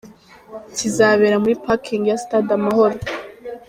Kizabera 0.75 1.35
muri 1.43 1.55
‘Parking 1.63 2.03
ya 2.07 2.17
Stade 2.23 2.51
Amahoro’. 2.57 2.95